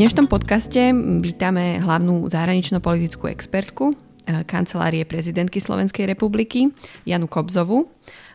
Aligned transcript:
dnešnom 0.00 0.32
podcaste 0.32 0.96
vítame 1.20 1.76
hlavnú 1.76 2.24
zahranično-politickú 2.32 3.28
expertku 3.28 3.92
eh, 3.92 4.48
kancelárie 4.48 5.04
prezidentky 5.04 5.60
Slovenskej 5.60 6.08
republiky 6.08 6.72
Janu 7.04 7.28
Kobzovu. 7.28 7.84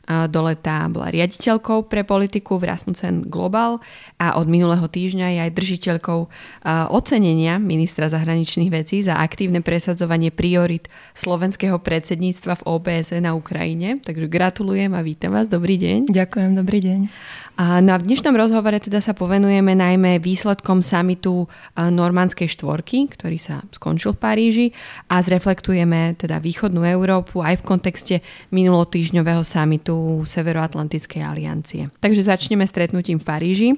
Do 0.06 0.46
leta 0.46 0.86
bola 0.86 1.10
riaditeľkou 1.10 1.90
pre 1.90 2.06
politiku 2.06 2.62
v 2.62 2.70
Rasmussen 2.70 3.26
Global 3.26 3.82
a 4.22 4.38
od 4.38 4.46
minulého 4.46 4.86
týždňa 4.86 5.34
je 5.34 5.40
aj 5.50 5.58
držiteľkou 5.58 6.20
ocenenia 6.94 7.58
ministra 7.58 8.06
zahraničných 8.06 8.70
vecí 8.70 9.02
za 9.02 9.18
aktívne 9.18 9.66
presadzovanie 9.66 10.30
priorit 10.30 10.94
slovenského 11.18 11.82
predsedníctva 11.82 12.62
v 12.62 12.66
OBSE 12.70 13.18
na 13.18 13.34
Ukrajine. 13.34 13.98
Takže 13.98 14.30
gratulujem 14.30 14.94
a 14.94 15.02
vítam 15.02 15.34
vás. 15.34 15.50
Dobrý 15.50 15.82
deň. 15.82 16.14
Ďakujem, 16.14 16.52
dobrý 16.54 16.80
deň. 16.86 17.00
No 17.56 17.96
a 17.96 17.98
v 18.04 18.12
dnešnom 18.12 18.36
rozhovore 18.36 18.76
teda 18.84 19.00
sa 19.00 19.16
povenujeme 19.16 19.80
najmä 19.80 20.20
výsledkom 20.20 20.84
samitu 20.84 21.48
Normandskej 21.80 22.52
štvorky, 22.52 23.08
ktorý 23.08 23.40
sa 23.40 23.64
skončil 23.72 24.12
v 24.12 24.20
Paríži 24.20 24.68
a 25.08 25.24
zreflektujeme 25.24 26.20
teda 26.20 26.44
východnú 26.44 26.84
Európu 26.84 27.40
aj 27.40 27.64
v 27.64 27.64
kontexte 27.64 28.16
minulotýžňového 28.52 29.40
samitu 29.48 30.28
Severoatlantickej 30.28 31.22
aliancie. 31.24 31.88
Takže 32.04 32.28
začneme 32.28 32.68
stretnutím 32.68 33.24
v 33.24 33.28
Paríži. 33.28 33.70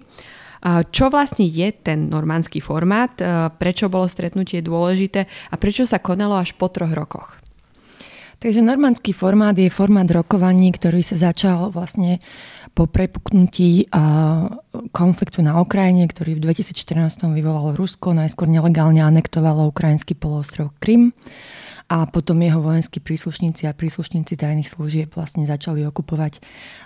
Čo 0.89 1.13
vlastne 1.13 1.45
je 1.45 1.69
ten 1.69 2.09
normandský 2.09 2.65
formát? 2.65 3.13
Prečo 3.61 3.93
bolo 3.93 4.09
stretnutie 4.09 4.65
dôležité 4.65 5.29
a 5.53 5.55
prečo 5.61 5.85
sa 5.85 6.01
konalo 6.01 6.33
až 6.33 6.57
po 6.57 6.65
troch 6.73 6.97
rokoch? 6.97 7.37
Takže 8.37 8.61
normandský 8.61 9.17
formát 9.17 9.57
je 9.57 9.65
formát 9.65 10.05
rokovaní, 10.05 10.69
ktorý 10.69 11.01
sa 11.01 11.17
začal 11.17 11.73
vlastne 11.73 12.21
po 12.77 12.85
prepuknutí 12.85 13.89
konfliktu 14.93 15.41
na 15.41 15.57
Ukrajine, 15.57 16.05
ktorý 16.05 16.37
v 16.37 16.45
2014 16.45 17.25
vyvolalo 17.33 17.73
Rusko, 17.73 18.13
najskôr 18.13 18.45
nelegálne 18.45 19.01
anektovalo 19.01 19.73
ukrajinský 19.73 20.13
poloostrov 20.13 20.69
Krym 20.77 21.09
a 21.89 22.05
potom 22.05 22.37
jeho 22.37 22.61
vojenskí 22.61 23.01
príslušníci 23.01 23.65
a 23.65 23.73
príslušníci 23.73 24.37
tajných 24.37 24.69
služieb 24.69 25.09
vlastne 25.17 25.49
začali 25.49 25.89
okupovať 25.89 26.37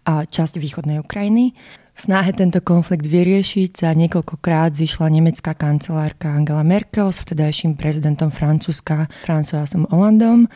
časť 0.08 0.54
východnej 0.64 1.04
Ukrajiny. 1.04 1.60
Snahe 1.92 2.32
tento 2.34 2.64
konflikt 2.64 3.04
vyriešiť 3.06 3.84
sa 3.84 3.94
niekoľkokrát 3.94 4.74
zišla 4.74 5.12
nemecká 5.12 5.54
kancelárka 5.54 6.32
Angela 6.32 6.64
Merkel 6.64 7.12
s 7.12 7.20
vtedajším 7.22 7.76
prezidentom 7.78 8.32
Francúzska 8.32 9.12
Françoisom 9.28 9.86
Hollandom 9.92 10.48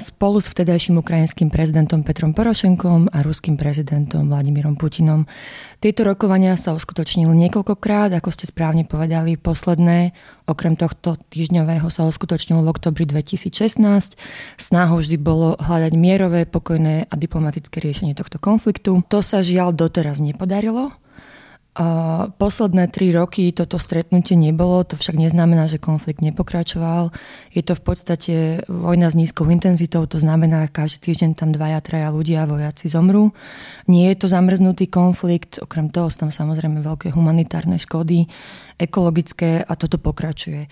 spolu 0.00 0.38
s 0.40 0.48
vtedajším 0.48 0.98
ukrajinským 0.98 1.52
prezidentom 1.52 2.02
Petrom 2.02 2.32
Porošenkom 2.32 3.12
a 3.12 3.20
ruským 3.20 3.60
prezidentom 3.60 4.32
Vladimírom 4.32 4.74
Putinom. 4.80 5.28
Tieto 5.82 6.06
rokovania 6.06 6.54
sa 6.54 6.78
uskutočnili 6.78 7.30
niekoľkokrát, 7.46 8.14
ako 8.14 8.30
ste 8.30 8.46
správne 8.46 8.86
povedali, 8.86 9.34
posledné 9.34 10.14
okrem 10.46 10.78
tohto 10.78 11.18
týždňového 11.30 11.90
sa 11.90 12.06
uskutočnilo 12.06 12.62
v 12.62 12.70
oktobri 12.70 13.02
2016. 13.02 14.14
Snahou 14.58 15.02
vždy 15.02 15.18
bolo 15.18 15.58
hľadať 15.58 15.92
mierové, 15.98 16.46
pokojné 16.46 17.10
a 17.10 17.14
diplomatické 17.18 17.82
riešenie 17.82 18.14
tohto 18.14 18.38
konfliktu. 18.38 19.02
To 19.10 19.18
sa 19.26 19.42
žiaľ 19.42 19.74
doteraz 19.74 20.22
nepodarilo 20.62 20.92
podarilo. 20.92 21.02
A 21.72 22.28
posledné 22.36 22.92
tri 22.92 23.16
roky 23.16 23.48
toto 23.48 23.80
stretnutie 23.80 24.36
nebolo, 24.36 24.84
to 24.84 24.92
však 24.92 25.16
neznamená, 25.16 25.72
že 25.72 25.80
konflikt 25.80 26.20
nepokračoval. 26.20 27.08
Je 27.48 27.64
to 27.64 27.72
v 27.72 27.80
podstate 27.80 28.34
vojna 28.68 29.08
s 29.08 29.16
nízkou 29.16 29.48
intenzitou, 29.48 30.04
to 30.04 30.20
znamená, 30.20 30.68
každý 30.68 31.00
týždeň 31.00 31.32
tam 31.32 31.48
dvaja, 31.48 31.80
traja 31.80 32.12
ľudia, 32.12 32.44
vojaci 32.44 32.92
zomrú. 32.92 33.32
Nie 33.88 34.12
je 34.12 34.20
to 34.20 34.28
zamrznutý 34.28 34.92
konflikt, 34.92 35.64
okrem 35.64 35.88
toho 35.88 36.12
sú 36.12 36.28
tam 36.28 36.28
samozrejme 36.28 36.84
veľké 36.84 37.08
humanitárne 37.16 37.80
škody, 37.80 38.28
ekologické 38.76 39.64
a 39.64 39.72
toto 39.72 39.96
pokračuje. 39.96 40.68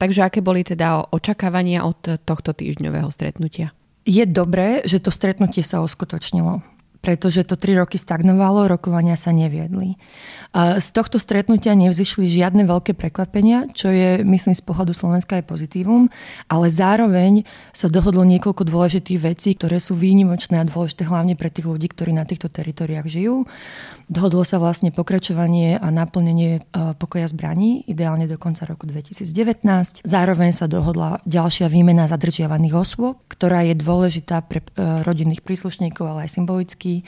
Takže 0.00 0.24
aké 0.24 0.40
boli 0.40 0.64
teda 0.64 1.12
očakávania 1.12 1.84
od 1.84 2.24
tohto 2.24 2.56
týždňového 2.56 3.12
stretnutia? 3.12 3.76
Je 4.08 4.24
dobré, 4.24 4.80
že 4.88 4.96
to 4.96 5.12
stretnutie 5.12 5.60
sa 5.60 5.84
uskutočnilo 5.84 6.75
pretože 7.06 7.46
to 7.46 7.54
tri 7.54 7.78
roky 7.78 8.02
stagnovalo, 8.02 8.66
rokovania 8.66 9.14
sa 9.14 9.30
neviedli. 9.30 9.94
Z 10.58 10.88
tohto 10.90 11.22
stretnutia 11.22 11.78
nevzýšli 11.78 12.26
žiadne 12.26 12.66
veľké 12.66 12.98
prekvapenia, 12.98 13.70
čo 13.70 13.94
je, 13.94 14.26
myslím, 14.26 14.58
z 14.58 14.66
pohľadu 14.66 14.90
Slovenska 14.90 15.38
aj 15.38 15.46
pozitívum, 15.46 16.10
ale 16.50 16.66
zároveň 16.66 17.46
sa 17.70 17.86
dohodlo 17.86 18.26
niekoľko 18.26 18.66
dôležitých 18.66 19.22
vecí, 19.22 19.54
ktoré 19.54 19.78
sú 19.78 19.94
výnimočné 19.94 20.58
a 20.58 20.66
dôležité 20.66 21.06
hlavne 21.06 21.38
pre 21.38 21.46
tých 21.46 21.70
ľudí, 21.70 21.86
ktorí 21.94 22.10
na 22.10 22.26
týchto 22.26 22.50
teritoriách 22.50 23.06
žijú. 23.06 23.46
Dohodlo 24.06 24.46
sa 24.46 24.62
vlastne 24.62 24.94
pokračovanie 24.94 25.82
a 25.82 25.90
naplnenie 25.90 26.62
e, 26.62 26.94
pokoja 26.94 27.26
zbraní, 27.26 27.82
ideálne 27.90 28.30
do 28.30 28.38
konca 28.38 28.62
roku 28.62 28.86
2019. 28.86 30.06
Zároveň 30.06 30.54
sa 30.54 30.70
dohodla 30.70 31.18
ďalšia 31.26 31.66
výmena 31.66 32.06
zadržiavaných 32.06 32.74
osôb, 32.78 33.18
ktorá 33.26 33.66
je 33.66 33.74
dôležitá 33.74 34.46
pre 34.46 34.62
e, 34.62 35.02
rodinných 35.02 35.42
príslušníkov, 35.42 36.06
ale 36.06 36.30
aj 36.30 36.38
symbolicky. 36.38 37.02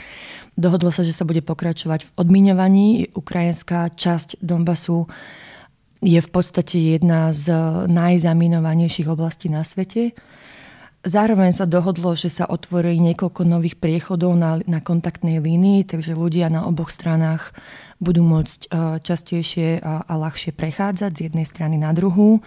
Dohodlo 0.58 0.90
sa, 0.90 1.06
že 1.06 1.14
sa 1.14 1.22
bude 1.22 1.38
pokračovať 1.38 2.02
v 2.02 2.10
odmiňovaní. 2.18 3.14
Ukrajinská 3.14 3.94
časť 3.94 4.42
Donbasu 4.42 5.06
je 6.02 6.18
v 6.18 6.30
podstate 6.30 6.98
jedna 6.98 7.30
z 7.30 7.54
najzaminovanejších 7.86 9.06
oblastí 9.06 9.46
na 9.46 9.62
svete. 9.62 10.18
Zároveň 11.06 11.54
sa 11.54 11.62
dohodlo, 11.62 12.18
že 12.18 12.26
sa 12.26 12.42
otvorí 12.50 12.98
niekoľko 12.98 13.46
nových 13.46 13.78
priechodov 13.78 14.34
na, 14.34 14.58
na 14.66 14.82
kontaktnej 14.82 15.38
línii, 15.38 15.86
takže 15.86 16.18
ľudia 16.18 16.50
na 16.50 16.66
oboch 16.66 16.90
stranách 16.90 17.54
budú 18.02 18.26
môcť 18.26 18.60
e, 18.66 18.68
častejšie 18.98 19.78
a, 19.78 20.02
a 20.02 20.12
ľahšie 20.18 20.50
prechádzať 20.58 21.10
z 21.14 21.20
jednej 21.30 21.46
strany 21.46 21.78
na 21.78 21.94
druhú. 21.94 22.42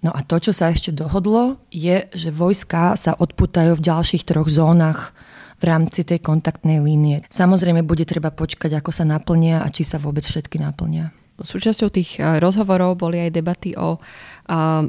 No 0.00 0.10
a 0.10 0.24
to, 0.24 0.40
čo 0.40 0.56
sa 0.56 0.72
ešte 0.72 0.88
dohodlo, 0.88 1.60
je, 1.68 2.08
že 2.16 2.32
vojska 2.32 2.96
sa 2.96 3.12
odputajú 3.12 3.76
v 3.76 3.84
ďalších 3.84 4.24
troch 4.24 4.48
zónach 4.48 5.12
v 5.60 5.70
rámci 5.70 6.02
tej 6.02 6.18
kontaktnej 6.24 6.82
línie. 6.82 7.22
Samozrejme, 7.30 7.86
bude 7.86 8.02
treba 8.08 8.34
počkať, 8.34 8.82
ako 8.82 8.90
sa 8.90 9.06
naplnia 9.06 9.62
a 9.62 9.68
či 9.70 9.86
sa 9.86 10.02
vôbec 10.02 10.26
všetky 10.26 10.58
naplnia. 10.58 11.14
Súčasťou 11.40 11.88
tých 11.88 12.20
e, 12.20 12.36
rozhovorov 12.42 13.00
boli 13.00 13.22
aj 13.22 13.30
debaty 13.32 13.72
o 13.78 13.96
e, 13.96 14.00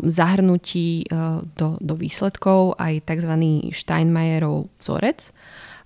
zahrnutí 0.04 1.04
e, 1.04 1.06
do, 1.44 1.80
do 1.80 1.94
výsledkov 1.96 2.76
aj 2.76 3.08
tzv. 3.08 3.34
Steinmeierov 3.72 4.68
vzorec 4.78 5.32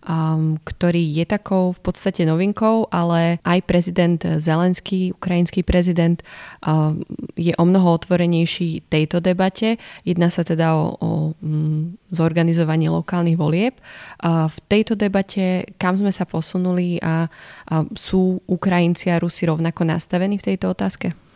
um, 0.07 0.55
ktorý 0.63 1.03
je 1.03 1.25
takou 1.27 1.75
v 1.75 1.79
podstate 1.83 2.23
novinkou, 2.23 2.87
ale 2.89 3.43
aj 3.43 3.59
prezident 3.67 4.19
Zelenský, 4.39 5.11
ukrajinský 5.13 5.61
prezident, 5.67 6.23
um, 6.63 7.03
je 7.35 7.51
o 7.59 7.65
mnoho 7.67 7.99
otvorenejší 7.99 8.87
tejto 8.87 9.19
debate. 9.19 9.75
Jedná 10.07 10.31
sa 10.31 10.47
teda 10.47 10.73
o, 10.73 10.95
o 10.97 11.11
um, 11.43 11.99
zorganizovanie 12.09 12.87
lokálnych 12.87 13.37
volieb. 13.37 13.75
Uh, 14.23 14.47
v 14.47 14.57
tejto 14.71 14.95
debate, 14.95 15.67
kam 15.75 15.93
sme 15.99 16.15
sa 16.15 16.23
posunuli 16.23 16.97
a, 17.03 17.27
a 17.67 17.83
sú 17.93 18.39
Ukrajinci 18.47 19.11
a 19.11 19.19
Rusi 19.19 19.43
rovnako 19.45 19.83
nastavení 19.83 20.39
v 20.39 20.55
tejto 20.55 20.71
otázke? 20.71 21.26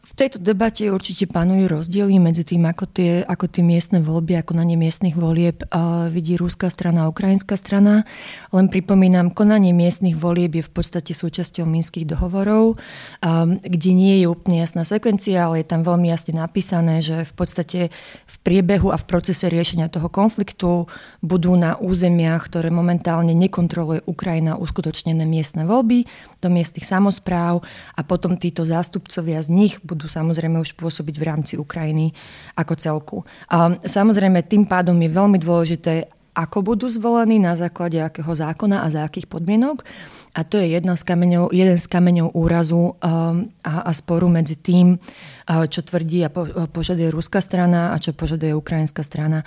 V 0.00 0.12
tejto 0.16 0.40
debate 0.40 0.88
určite 0.88 1.28
panujú 1.28 1.68
rozdiely 1.68 2.16
medzi 2.16 2.40
tým, 2.40 2.64
ako 2.64 2.88
tie, 2.88 3.20
ako 3.20 3.52
tie 3.52 3.60
miestne 3.60 4.00
voľby, 4.00 4.40
ako 4.40 4.56
konanie 4.56 4.74
miestnych 4.80 5.12
volieb 5.12 5.60
uh, 5.68 6.08
vidí 6.08 6.40
rúská 6.40 6.72
strana 6.72 7.04
a 7.04 7.10
ukrajinská 7.12 7.52
strana. 7.56 8.08
Len 8.48 8.72
pripomínam, 8.72 9.28
konanie 9.28 9.76
miestnych 9.76 10.16
volieb 10.16 10.56
je 10.56 10.64
v 10.64 10.72
podstate 10.72 11.12
súčasťou 11.12 11.68
minských 11.68 12.08
dohovorov, 12.08 12.80
um, 13.20 13.60
kde 13.60 13.90
nie 13.92 14.24
je 14.24 14.26
úplne 14.32 14.64
jasná 14.64 14.88
sekvencia, 14.88 15.44
ale 15.44 15.60
je 15.60 15.68
tam 15.68 15.84
veľmi 15.84 16.08
jasne 16.08 16.32
napísané, 16.32 17.04
že 17.04 17.28
v 17.28 17.32
podstate 17.36 17.80
v 18.24 18.36
priebehu 18.40 18.88
a 18.92 18.96
v 18.96 19.04
procese 19.04 19.52
riešenia 19.52 19.92
toho 19.92 20.08
konfliktu 20.08 20.88
budú 21.20 21.56
na 21.60 21.76
územiach, 21.76 22.48
ktoré 22.48 22.72
momentálne 22.72 23.36
nekontroluje 23.36 24.04
Ukrajina, 24.08 24.56
uskutočnené 24.56 25.28
miestne 25.28 25.68
voľby 25.68 26.08
do 26.40 26.48
miestnych 26.48 26.88
samozpráv 26.88 27.60
a 27.94 28.00
potom 28.00 28.40
títo 28.40 28.64
zástupcovia 28.64 29.44
z 29.44 29.48
nich 29.52 29.74
budú 29.90 30.06
samozrejme 30.06 30.62
už 30.62 30.78
pôsobiť 30.78 31.18
v 31.18 31.26
rámci 31.26 31.54
Ukrajiny 31.58 32.14
ako 32.54 32.74
celku. 32.78 33.18
A 33.50 33.74
samozrejme 33.82 34.46
tým 34.46 34.70
pádom 34.70 34.94
je 35.02 35.10
veľmi 35.10 35.38
dôležité, 35.42 36.06
ako 36.30 36.62
budú 36.62 36.86
zvolení, 36.86 37.42
na 37.42 37.58
základe 37.58 37.98
akého 37.98 38.30
zákona 38.30 38.86
a 38.86 38.88
za 38.88 39.02
akých 39.02 39.26
podmienok. 39.26 39.82
A 40.30 40.46
to 40.46 40.62
je 40.62 40.78
jedna 40.78 40.94
z 40.94 41.02
kameňov, 41.02 41.50
jeden 41.50 41.74
z 41.74 41.86
kameňov 41.90 42.38
úrazu 42.38 42.94
um, 42.94 43.50
a, 43.66 43.72
a 43.82 43.90
sporu 43.90 44.30
medzi 44.30 44.54
tým, 44.54 44.94
uh, 44.94 45.66
čo 45.66 45.82
tvrdí 45.82 46.22
a 46.22 46.30
po, 46.30 46.46
požaduje 46.70 47.10
ruská 47.10 47.42
strana 47.42 47.90
a 47.90 47.98
čo 47.98 48.14
požaduje 48.14 48.54
ukrajinská 48.54 49.02
strana. 49.02 49.42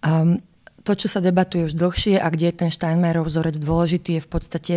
Um, 0.00 0.40
to, 0.82 0.98
čo 0.98 1.06
sa 1.06 1.22
debatuje 1.22 1.70
už 1.70 1.78
dlhšie 1.78 2.18
a 2.18 2.26
kde 2.26 2.50
je 2.50 2.58
ten 2.66 2.70
Steinmeierov 2.74 3.30
vzorec 3.30 3.56
dôležitý, 3.62 4.18
je 4.18 4.26
v 4.26 4.30
podstate 4.30 4.74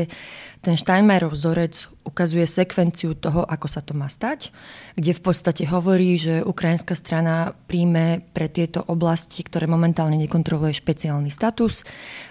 ten 0.62 0.78
Steinmeierov 0.78 1.34
vzorec 1.34 1.90
ukazuje 2.06 2.46
sekvenciu 2.46 3.18
toho, 3.18 3.42
ako 3.42 3.66
sa 3.66 3.82
to 3.82 3.98
má 3.98 4.06
stať, 4.06 4.54
kde 4.94 5.18
v 5.18 5.22
podstate 5.22 5.66
hovorí, 5.66 6.22
že 6.22 6.46
ukrajinská 6.46 6.94
strana 6.94 7.58
príjme 7.66 8.22
pre 8.38 8.46
tieto 8.46 8.86
oblasti, 8.86 9.42
ktoré 9.42 9.66
momentálne 9.66 10.18
nekontroluje 10.22 10.78
špeciálny 10.78 11.34
status, 11.34 11.82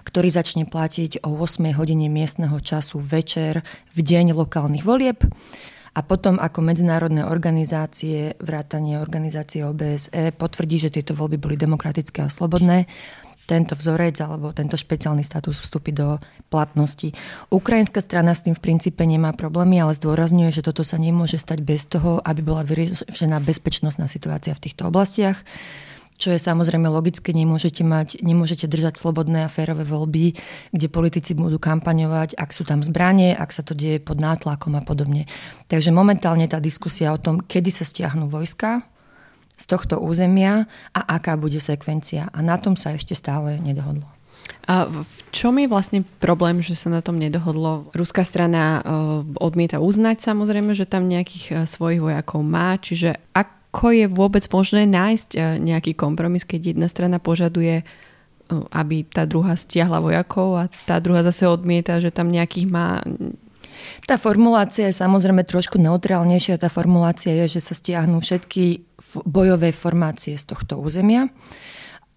ktorý 0.07 0.31
začne 0.31 0.71
platiť 0.71 1.27
o 1.27 1.35
8 1.35 1.75
hodine 1.75 2.07
miestneho 2.07 2.59
času 2.63 3.03
večer 3.03 3.67
v 3.95 3.99
deň 3.99 4.39
lokálnych 4.39 4.87
volieb. 4.87 5.19
A 5.95 6.03
potom 6.03 6.43
ako 6.43 6.59
medzinárodné 6.59 7.23
organizácie, 7.23 8.35
vrátanie 8.43 8.99
organizácie 8.99 9.63
OBSE 9.63 10.35
potvrdí, 10.35 10.83
že 10.83 10.91
tieto 10.91 11.15
voľby 11.15 11.39
boli 11.39 11.55
demokratické 11.55 12.27
a 12.27 12.35
slobodné, 12.35 12.91
tento 13.45 13.77
vzorec 13.77 14.17
alebo 14.25 14.51
tento 14.57 14.75
špeciálny 14.75 15.21
status 15.21 15.61
vstúpi 15.61 15.93
do 15.93 16.19
platnosti. 16.49 17.13
Ukrajinská 17.53 18.01
strana 18.01 18.33
s 18.33 18.45
tým 18.45 18.57
v 18.57 18.65
princípe 18.65 19.05
nemá 19.05 19.37
problémy, 19.37 19.81
ale 19.81 19.97
zdôrazňuje, 19.97 20.51
že 20.51 20.65
toto 20.65 20.83
sa 20.83 20.97
nemôže 20.97 21.37
stať 21.37 21.61
bez 21.61 21.85
toho, 21.89 22.21
aby 22.25 22.41
bola 22.41 22.65
vyriešená 22.65 23.41
bezpečnostná 23.45 24.09
situácia 24.09 24.57
v 24.57 24.63
týchto 24.65 24.89
oblastiach 24.89 25.41
čo 26.15 26.31
je 26.31 26.39
samozrejme 26.39 26.87
logické, 26.87 27.35
nemôžete, 27.35 27.83
mať, 27.83 28.23
nemôžete 28.23 28.71
držať 28.71 29.03
slobodné 29.03 29.47
a 29.47 29.53
férové 29.53 29.83
voľby, 29.83 30.39
kde 30.71 30.87
politici 30.87 31.35
budú 31.35 31.59
kampaňovať, 31.59 32.39
ak 32.39 32.55
sú 32.55 32.63
tam 32.63 32.87
zbranie, 32.87 33.35
ak 33.35 33.51
sa 33.51 33.67
to 33.67 33.75
deje 33.75 33.99
pod 33.99 34.23
nátlakom 34.23 34.79
a 34.79 34.83
podobne. 34.87 35.27
Takže 35.67 35.91
momentálne 35.91 36.47
tá 36.47 36.63
diskusia 36.63 37.11
o 37.11 37.19
tom, 37.19 37.43
kedy 37.43 37.71
sa 37.75 37.83
stiahnu 37.83 38.31
vojska 38.31 38.87
z 39.55 39.65
tohto 39.71 40.03
územia 40.03 40.67
a 40.91 41.01
aká 41.19 41.39
bude 41.39 41.63
sekvencia. 41.63 42.29
A 42.35 42.43
na 42.43 42.59
tom 42.59 42.75
sa 42.75 42.95
ešte 42.95 43.15
stále 43.15 43.59
nedohodlo. 43.63 44.07
A 44.69 44.89
v 44.89 45.19
čom 45.33 45.57
je 45.57 45.69
vlastne 45.69 46.05
problém, 46.21 46.61
že 46.61 46.77
sa 46.77 46.93
na 46.93 47.01
tom 47.01 47.17
nedohodlo? 47.17 47.89
Ruská 47.97 48.25
strana 48.29 48.85
odmieta 49.41 49.81
uznať 49.81 50.21
samozrejme, 50.21 50.77
že 50.77 50.85
tam 50.85 51.09
nejakých 51.09 51.65
svojich 51.65 52.01
vojakov 52.01 52.45
má, 52.45 52.77
čiže 52.77 53.17
ak 53.33 53.65
ako 53.75 53.91
je 53.91 54.07
vôbec 54.07 54.47
možné 54.55 54.87
nájsť 54.87 55.31
e, 55.35 55.39
nejaký 55.59 55.99
kompromis, 55.99 56.47
keď 56.47 56.79
jedna 56.79 56.87
strana 56.87 57.19
požaduje, 57.19 57.83
e, 57.83 57.85
aby 58.71 59.03
tá 59.03 59.27
druhá 59.27 59.59
stiahla 59.59 59.99
vojakov 59.99 60.55
a 60.55 60.65
tá 60.87 61.03
druhá 61.03 61.27
zase 61.27 61.51
odmieta, 61.51 61.99
že 61.99 62.15
tam 62.15 62.31
nejakých 62.31 62.71
má 62.71 63.03
tá 64.05 64.21
formulácia 64.21 64.91
je 64.91 64.97
samozrejme 64.97 65.45
trošku 65.47 65.81
neutrálnejšia. 65.81 66.61
Tá 66.61 66.69
formulácia 66.69 67.33
je, 67.45 67.59
že 67.59 67.61
sa 67.61 67.75
stiahnu 67.77 68.21
všetky 68.21 68.85
bojové 69.27 69.71
formácie 69.71 70.35
z 70.35 70.45
tohto 70.49 70.81
územia. 70.81 71.31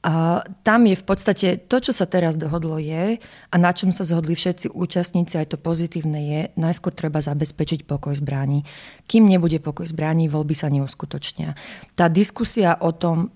A 0.08 0.46
tam 0.64 0.88
je 0.88 0.96
v 0.96 1.04
podstate 1.04 1.48
to, 1.68 1.84
čo 1.84 1.92
sa 1.92 2.08
teraz 2.08 2.38
dohodlo 2.40 2.80
je 2.80 3.20
a 3.20 3.56
na 3.60 3.76
čom 3.76 3.92
sa 3.92 4.08
zhodli 4.08 4.38
všetci 4.40 4.72
účastníci, 4.72 5.36
aj 5.36 5.52
to 5.52 5.58
pozitívne 5.60 6.22
je, 6.22 6.42
najskôr 6.56 6.96
treba 6.96 7.20
zabezpečiť 7.20 7.84
pokoj 7.84 8.16
zbraní. 8.16 8.64
Kým 9.10 9.28
nebude 9.28 9.60
pokoj 9.60 9.90
zbraní, 9.90 10.32
voľby 10.32 10.56
sa 10.56 10.72
neuskutočnia. 10.72 11.58
Tá 11.98 12.08
diskusia 12.08 12.78
o 12.80 12.96
tom, 12.96 13.36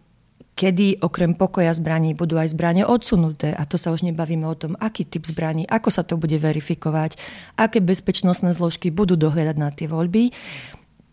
kedy 0.62 1.02
okrem 1.02 1.34
pokoja 1.34 1.74
zbraní 1.74 2.14
budú 2.14 2.38
aj 2.38 2.54
zbranie 2.54 2.86
odsunuté. 2.86 3.50
A 3.58 3.66
to 3.66 3.82
sa 3.82 3.90
už 3.90 4.06
nebavíme 4.06 4.46
o 4.46 4.54
tom, 4.54 4.78
aký 4.78 5.10
typ 5.10 5.26
zbraní, 5.26 5.66
ako 5.66 5.90
sa 5.90 6.06
to 6.06 6.22
bude 6.22 6.38
verifikovať, 6.38 7.18
aké 7.58 7.82
bezpečnostné 7.82 8.54
zložky 8.54 8.94
budú 8.94 9.18
dohľadať 9.18 9.58
na 9.58 9.74
tie 9.74 9.90
voľby 9.90 10.30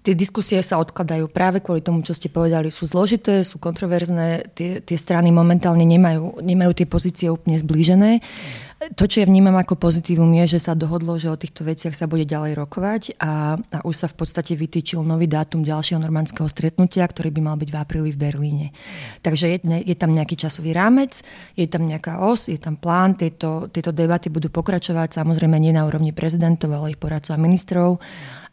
tie 0.09 0.17
diskusie 0.17 0.57
sa 0.65 0.81
odkladajú 0.81 1.29
práve 1.29 1.61
kvôli 1.61 1.85
tomu, 1.85 2.01
čo 2.01 2.17
ste 2.17 2.33
povedali. 2.33 2.73
Sú 2.73 2.89
zložité, 2.89 3.45
sú 3.45 3.61
kontroverzné, 3.61 4.57
tie, 4.57 4.81
tie 4.81 4.97
strany 4.97 5.29
momentálne 5.29 5.85
nemajú, 5.85 6.41
nemajú 6.41 6.73
tie 6.73 6.89
pozície 6.89 7.29
úplne 7.29 7.61
zblížené. 7.61 8.25
To, 8.79 9.11
čo 9.11 9.19
ja 9.19 9.27
vnímam 9.27 9.59
ako 9.59 9.75
pozitívum, 9.75 10.31
je, 10.39 10.55
že 10.55 10.71
sa 10.71 10.79
dohodlo, 10.79 11.19
že 11.19 11.27
o 11.27 11.35
týchto 11.35 11.67
veciach 11.67 11.99
sa 11.99 12.07
bude 12.07 12.23
ďalej 12.23 12.55
rokovať 12.55 13.03
a, 13.19 13.59
a 13.59 13.79
už 13.83 13.95
sa 13.95 14.07
v 14.07 14.23
podstate 14.23 14.55
vytýčil 14.55 15.03
nový 15.03 15.27
dátum 15.27 15.67
ďalšieho 15.67 15.99
normandského 15.99 16.47
stretnutia, 16.47 17.03
ktorý 17.03 17.35
by 17.35 17.41
mal 17.43 17.57
byť 17.59 17.75
v 17.75 17.79
apríli 17.83 18.11
v 18.15 18.23
Berlíne. 18.23 18.67
Takže 19.27 19.51
je, 19.51 19.59
je 19.83 19.97
tam 19.99 20.15
nejaký 20.15 20.39
časový 20.39 20.79
rámec, 20.79 21.27
je 21.59 21.67
tam 21.67 21.91
nejaká 21.91 22.23
os, 22.23 22.47
je 22.47 22.55
tam 22.55 22.79
plán, 22.79 23.19
tieto, 23.19 23.67
tieto 23.67 23.91
debaty 23.91 24.31
budú 24.31 24.47
pokračovať, 24.47 25.11
samozrejme 25.11 25.59
nie 25.59 25.75
na 25.75 25.83
úrovni 25.83 26.15
prezidentov, 26.15 26.71
ale 26.71 26.95
ich 26.95 27.03
poradcov 27.03 27.35
a 27.35 27.43
ministrov 27.43 27.99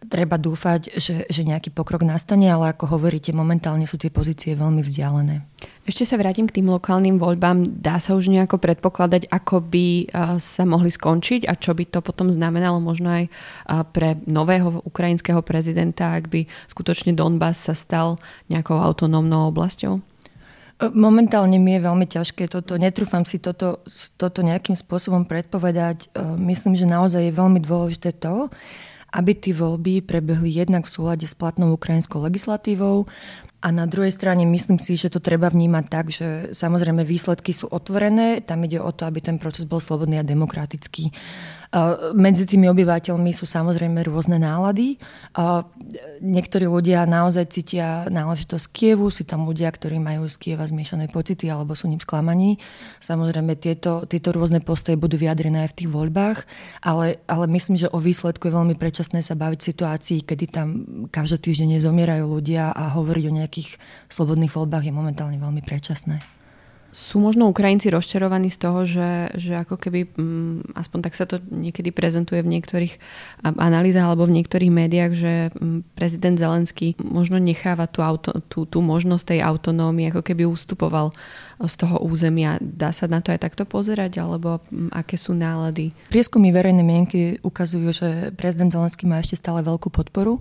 treba 0.10 0.38
dúfať, 0.42 0.98
že, 0.98 1.26
že 1.30 1.42
nejaký 1.46 1.70
pokrok 1.70 2.06
nastane, 2.06 2.50
ale 2.50 2.74
ako 2.74 2.98
hovoríte, 2.98 3.34
momentálne 3.34 3.90
sú 3.90 3.98
tie 3.98 4.14
pozície 4.14 4.54
veľmi 4.54 4.82
vzdialené. 4.82 5.46
Ešte 5.86 6.10
sa 6.10 6.18
vrátim 6.18 6.50
k 6.50 6.58
tým 6.58 6.74
lokálnym 6.74 7.22
voľbám. 7.22 7.78
Dá 7.78 8.02
sa 8.02 8.18
už 8.18 8.34
nejako 8.34 8.58
predpokladať, 8.58 9.30
ako 9.30 9.62
by 9.62 9.88
eh, 10.02 10.06
sa 10.42 10.66
mohli 10.66 10.90
skončiť 10.90 11.46
a 11.46 11.54
čo 11.54 11.78
by 11.78 11.86
to 11.86 12.02
potom 12.02 12.34
znamenalo 12.34 12.82
možno 12.82 13.14
aj 13.14 13.24
eh, 13.30 13.32
pre 13.94 14.18
nového 14.26 14.82
ukrajinského 14.82 15.46
prezidenta, 15.46 16.18
ak 16.18 16.26
by 16.34 16.50
skutočne 16.74 17.14
Donbass 17.14 17.70
sa 17.70 17.78
stal 17.78 18.18
nejakou 18.50 18.82
autonómnou 18.82 19.54
oblasťou? 19.54 20.02
Eh, 20.02 20.90
momentálne 20.90 21.62
mi 21.62 21.78
je 21.78 21.86
veľmi 21.86 22.10
ťažké 22.10 22.50
toto, 22.50 22.82
netrúfam 22.82 23.22
si 23.22 23.38
toto, 23.38 23.86
toto 24.18 24.42
nejakým 24.42 24.74
spôsobom 24.74 25.30
predpovedať. 25.30 26.10
Myslím, 26.42 26.74
že 26.74 26.90
naozaj 26.90 27.30
je 27.30 27.38
veľmi 27.38 27.62
dôležité 27.62 28.10
to, 28.18 28.50
aby 29.14 29.38
tie 29.38 29.54
voľby 29.54 30.02
prebehli 30.02 30.50
jednak 30.50 30.90
v 30.90 30.94
súlade 30.98 31.30
s 31.30 31.38
platnou 31.38 31.78
ukrajinskou 31.78 32.26
legislatívou 32.26 33.06
a 33.66 33.74
na 33.74 33.90
druhej 33.90 34.14
strane 34.14 34.46
myslím 34.46 34.78
si, 34.78 34.94
že 34.94 35.10
to 35.10 35.18
treba 35.18 35.50
vnímať 35.50 35.86
tak, 35.90 36.14
že 36.14 36.54
samozrejme 36.54 37.02
výsledky 37.02 37.50
sú 37.50 37.66
otvorené, 37.66 38.46
tam 38.46 38.62
ide 38.62 38.78
o 38.78 38.94
to, 38.94 39.10
aby 39.10 39.26
ten 39.26 39.42
proces 39.42 39.66
bol 39.66 39.82
slobodný 39.82 40.22
a 40.22 40.28
demokratický. 40.28 41.10
Medzi 42.16 42.48
tými 42.48 42.72
obyvateľmi 42.72 43.36
sú 43.36 43.44
samozrejme 43.44 44.00
rôzne 44.08 44.40
nálady. 44.40 44.96
Niektorí 46.24 46.72
ľudia 46.72 47.04
naozaj 47.04 47.52
cítia 47.52 48.08
náležitosť 48.08 48.66
Kievu, 48.72 49.12
sú 49.12 49.28
tam 49.28 49.44
ľudia, 49.44 49.76
ktorí 49.76 50.00
majú 50.00 50.30
z 50.32 50.40
Kieva 50.40 50.64
zmiešané 50.64 51.12
pocity 51.12 51.52
alebo 51.52 51.76
sú 51.76 51.92
ním 51.92 52.00
sklamaní. 52.00 52.64
Samozrejme 53.04 53.60
tieto, 53.60 54.08
tieto 54.08 54.32
rôzne 54.32 54.64
postoje 54.64 54.96
budú 54.96 55.20
vyjadrené 55.20 55.68
aj 55.68 55.76
v 55.76 55.78
tých 55.84 55.90
voľbách, 55.92 56.48
ale, 56.80 57.20
ale 57.28 57.46
myslím, 57.52 57.76
že 57.76 57.92
o 57.92 58.00
výsledku 58.00 58.48
je 58.48 58.56
veľmi 58.56 58.80
predčasné 58.80 59.20
sa 59.20 59.36
baviť 59.36 59.60
v 59.60 59.70
situácii, 59.76 60.20
kedy 60.24 60.46
tam 60.48 60.68
každotýždenne 61.12 61.76
zomierajú 61.84 62.24
ľudia 62.24 62.72
a 62.72 62.94
hovoriť 62.96 63.26
o 63.28 63.36
nejakých 63.36 63.55
slobodných 64.12 64.52
voľbách 64.52 64.90
je 64.90 64.94
momentálne 64.94 65.38
veľmi 65.40 65.62
predčasné. 65.64 66.20
Sú 66.96 67.20
možno 67.20 67.52
Ukrajinci 67.52 67.92
rozčarovaní 67.92 68.48
z 68.48 68.56
toho, 68.56 68.88
že, 68.88 69.28
že 69.36 69.60
ako 69.60 69.76
keby, 69.76 70.16
mm, 70.16 70.80
aspoň 70.80 71.00
tak 71.04 71.20
sa 71.20 71.28
to 71.28 71.44
niekedy 71.44 71.92
prezentuje 71.92 72.40
v 72.40 72.48
niektorých 72.56 72.96
analýzach 73.44 74.08
alebo 74.08 74.24
v 74.24 74.40
niektorých 74.40 74.72
médiách, 74.72 75.12
že 75.12 75.34
mm, 75.52 75.92
prezident 75.92 76.40
Zelenský 76.40 76.96
možno 77.04 77.36
necháva 77.36 77.92
tú, 77.92 78.00
auto, 78.00 78.40
tú, 78.48 78.64
tú 78.64 78.80
možnosť 78.80 79.36
tej 79.36 79.40
autonómie, 79.44 80.08
ako 80.08 80.24
keby 80.24 80.48
ustupoval 80.48 81.12
z 81.60 81.76
toho 81.76 82.00
územia. 82.00 82.64
Dá 82.64 82.96
sa 82.96 83.12
na 83.12 83.20
to 83.20 83.36
aj 83.36 83.44
takto 83.44 83.68
pozerať, 83.68 84.16
alebo 84.16 84.64
mm, 84.72 84.96
aké 84.96 85.20
sú 85.20 85.36
nálady? 85.36 85.92
Prieskumy 86.08 86.56
verejnej 86.56 86.88
mienky 86.88 87.44
ukazujú, 87.44 87.92
že 87.92 88.08
prezident 88.40 88.72
Zelenský 88.72 89.04
má 89.04 89.20
ešte 89.20 89.36
stále 89.36 89.68
veľkú 89.68 89.92
podporu 89.92 90.40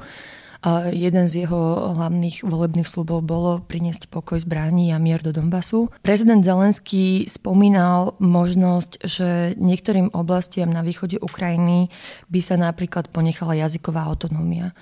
jeden 0.90 1.28
z 1.28 1.44
jeho 1.44 1.92
hlavných 1.92 2.40
volebných 2.40 2.88
slubov 2.88 3.20
bolo 3.20 3.60
priniesť 3.60 4.08
pokoj 4.08 4.40
zbraní 4.40 4.96
a 4.96 4.98
mier 4.98 5.20
do 5.20 5.28
Donbasu. 5.28 5.92
Prezident 6.00 6.40
Zelenský 6.40 7.28
spomínal 7.28 8.16
možnosť, 8.16 9.04
že 9.04 9.28
niektorým 9.60 10.16
oblastiam 10.16 10.72
na 10.72 10.80
východe 10.80 11.20
Ukrajiny 11.20 11.92
by 12.32 12.40
sa 12.40 12.56
napríklad 12.56 13.12
ponechala 13.12 13.52
jazyková 13.60 14.08
autonómia. 14.08 14.72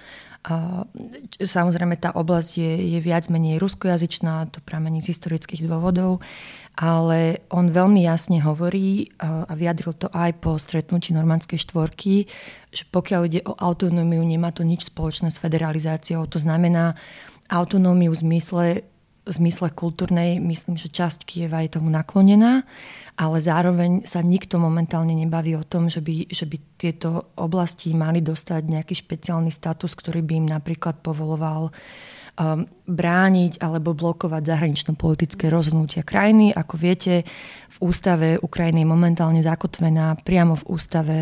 Samozrejme 1.38 1.94
tá 2.02 2.10
oblasť 2.18 2.52
je, 2.58 2.72
je 2.96 3.00
viac 3.02 3.30
menej 3.30 3.62
ruskojazyčná, 3.62 4.50
to 4.50 4.58
pramení 4.62 4.98
z 4.98 5.14
historických 5.14 5.70
dôvodov 5.70 6.18
ale 6.72 7.44
on 7.52 7.68
veľmi 7.68 8.00
jasne 8.00 8.40
hovorí 8.40 9.12
a 9.20 9.52
vyjadril 9.52 9.92
to 9.92 10.08
aj 10.08 10.32
po 10.40 10.56
stretnutí 10.56 11.12
normandskej 11.12 11.60
štvorky, 11.60 12.24
že 12.72 12.88
pokiaľ 12.88 13.20
ide 13.28 13.40
o 13.44 13.52
autonómiu, 13.52 14.24
nemá 14.24 14.56
to 14.56 14.64
nič 14.64 14.88
spoločné 14.88 15.28
s 15.28 15.36
federalizáciou. 15.36 16.24
To 16.24 16.40
znamená 16.40 16.96
autonómiu 17.52 18.16
v 18.16 18.20
zmysle, 18.24 18.66
v 19.28 19.30
zmysle 19.30 19.68
kultúrnej, 19.68 20.40
myslím, 20.40 20.80
že 20.80 20.88
časť 20.88 21.28
Kieva 21.28 21.60
je 21.60 21.76
tomu 21.76 21.92
naklonená, 21.92 22.64
ale 23.16 23.38
zároveň 23.40 24.08
sa 24.08 24.24
nikto 24.24 24.56
momentálne 24.56 25.12
nebaví 25.12 25.52
o 25.56 25.68
tom, 25.68 25.92
že 25.92 26.00
by, 26.00 26.32
že 26.32 26.48
by 26.48 26.56
tieto 26.80 27.36
oblasti 27.36 27.92
mali 27.92 28.24
dostať 28.24 28.62
nejaký 28.64 28.94
špeciálny 28.96 29.52
status, 29.52 29.92
ktorý 29.92 30.24
by 30.24 30.34
im 30.42 30.46
napríklad 30.48 31.04
povoloval 31.04 31.68
uh, 31.68 32.21
um, 32.36 32.64
brániť 32.88 33.60
alebo 33.60 33.96
blokovať 33.96 34.42
zahranično-politické 34.44 35.48
rozhodnutia 35.48 36.04
krajiny. 36.04 36.52
Ako 36.52 36.74
viete, 36.76 37.24
v 37.72 37.78
ústave 37.80 38.36
Ukrajiny 38.40 38.84
je 38.84 38.92
momentálne 38.92 39.40
zakotvená 39.40 40.20
priamo 40.20 40.56
v 40.56 40.68
ústave 40.68 41.16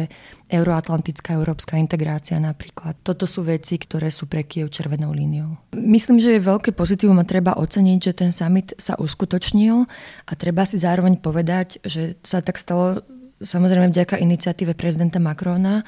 euroatlantická 0.51 1.39
európska 1.39 1.79
integrácia 1.79 2.43
napríklad. 2.43 2.99
Toto 3.07 3.27
sú 3.31 3.47
veci, 3.47 3.79
ktoré 3.79 4.11
sú 4.11 4.27
pre 4.27 4.43
Kiev 4.43 4.71
červenou 4.75 5.15
líniou. 5.15 5.55
Myslím, 5.79 6.19
že 6.19 6.35
je 6.37 6.43
veľké 6.43 6.75
pozitívum 6.75 7.23
a 7.23 7.29
treba 7.29 7.55
oceniť, 7.55 7.99
že 8.03 8.13
ten 8.19 8.31
summit 8.35 8.75
sa 8.79 8.99
uskutočnil 8.99 9.87
a 10.27 10.33
treba 10.35 10.67
si 10.67 10.83
zároveň 10.83 11.23
povedať, 11.23 11.79
že 11.87 12.19
sa 12.27 12.43
tak 12.43 12.59
stalo 12.59 13.03
samozrejme 13.41 13.89
vďaka 13.89 14.21
iniciatíve 14.21 14.77
prezidenta 14.77 15.17
Macrona, 15.17 15.83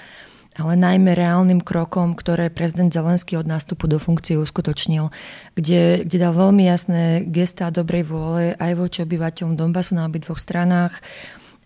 ale 0.60 0.76
najmä 0.76 1.16
reálnym 1.16 1.64
krokom, 1.64 2.12
ktoré 2.12 2.52
prezident 2.52 2.92
Zelenský 2.92 3.40
od 3.40 3.48
nástupu 3.48 3.88
do 3.88 3.96
funkcie 3.96 4.36
uskutočnil, 4.36 5.08
kde, 5.56 6.04
kde 6.04 6.16
dal 6.20 6.36
veľmi 6.36 6.68
jasné 6.68 7.24
gestá 7.24 7.72
dobrej 7.72 8.04
vôle 8.04 8.52
aj 8.60 8.72
voči 8.76 8.98
obyvateľom 9.04 9.56
Donbasu 9.56 9.96
na 9.96 10.04
obidvoch 10.04 10.36
stranách, 10.36 11.00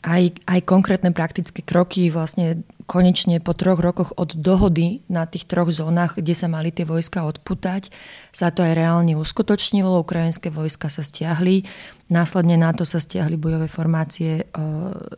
aj, 0.06 0.38
aj 0.46 0.60
konkrétne 0.62 1.10
praktické 1.10 1.66
kroky 1.66 2.14
vlastne 2.14 2.62
konečne 2.86 3.42
po 3.42 3.50
troch 3.58 3.82
rokoch 3.82 4.14
od 4.14 4.38
dohody 4.38 5.02
na 5.10 5.26
tých 5.26 5.50
troch 5.50 5.74
zónach, 5.74 6.14
kde 6.14 6.38
sa 6.38 6.46
mali 6.46 6.70
tie 6.70 6.86
vojska 6.86 7.26
odputať, 7.26 7.90
sa 8.30 8.54
to 8.54 8.62
aj 8.62 8.78
reálne 8.78 9.18
uskutočnilo. 9.18 10.06
Ukrajinské 10.06 10.54
vojska 10.54 10.86
sa 10.86 11.02
stiahli, 11.02 11.66
následne 12.06 12.54
na 12.54 12.70
to 12.70 12.86
sa 12.86 13.02
stiahli 13.02 13.34
bojové 13.34 13.66
formácie 13.66 14.46
e, 14.46 14.54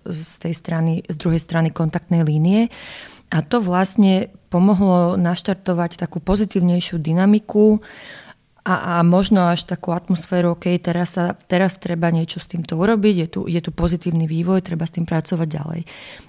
z 0.09 0.41
tej 0.41 0.55
strany, 0.57 0.93
z 1.05 1.17
druhej 1.21 1.45
strany 1.45 1.69
kontaktnej 1.69 2.25
línie. 2.25 2.73
A 3.29 3.45
to 3.45 3.61
vlastne 3.61 4.33
pomohlo 4.49 5.21
naštartovať 5.21 6.01
takú 6.01 6.19
pozitívnejšiu 6.25 6.97
dynamiku 6.97 7.85
a, 8.65 9.01
a 9.01 9.05
možno 9.05 9.49
až 9.49 9.65
takú 9.65 9.97
atmosféru, 9.97 10.57
OK, 10.57 10.69
teraz, 10.81 11.17
sa, 11.17 11.37
teraz 11.49 11.81
treba 11.81 12.13
niečo 12.13 12.41
s 12.41 12.49
týmto 12.49 12.77
urobiť, 12.77 13.15
je 13.17 13.29
tu, 13.29 13.41
je 13.49 13.61
tu 13.65 13.73
pozitívny 13.73 14.29
vývoj, 14.29 14.61
treba 14.65 14.85
s 14.85 14.93
tým 14.93 15.09
pracovať 15.09 15.49
ďalej. 15.49 15.81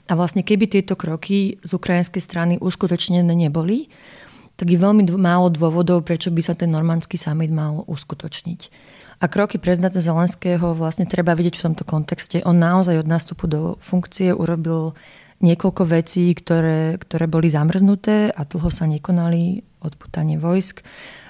A 0.07 0.11
vlastne 0.15 0.43
keby 0.43 0.71
tieto 0.71 0.95
kroky 0.95 1.59
z 1.59 1.71
ukrajinskej 1.75 2.23
strany 2.23 2.53
uskutočnené 2.59 3.31
neboli, 3.31 3.91
tak 4.59 4.71
je 4.71 4.79
veľmi 4.79 5.07
málo 5.15 5.47
dôvodov, 5.51 6.03
prečo 6.03 6.31
by 6.35 6.43
sa 6.43 6.55
ten 6.55 6.67
normandský 6.71 7.15
summit 7.15 7.51
mal 7.51 7.87
uskutočniť. 7.87 8.71
A 9.19 9.27
kroky 9.27 9.59
prezidenta 9.59 9.99
Zelenského 9.99 10.75
vlastne 10.79 11.03
treba 11.03 11.35
vidieť 11.35 11.59
v 11.59 11.65
tomto 11.71 11.83
kontexte. 11.83 12.39
On 12.47 12.55
naozaj 12.55 13.03
od 13.03 13.07
nástupu 13.07 13.51
do 13.51 13.75
funkcie 13.83 14.31
urobil 14.31 14.95
niekoľko 15.39 15.84
vecí, 15.88 16.31
ktoré, 16.36 17.00
ktoré 17.00 17.25
boli 17.27 17.48
zamrznuté 17.48 18.31
a 18.31 18.41
dlho 18.43 18.69
sa 18.72 18.86
nekonali, 18.86 19.63
odputanie 19.79 20.36
vojsk 20.36 20.84